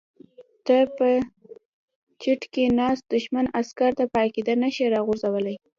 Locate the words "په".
0.97-1.09, 4.11-4.17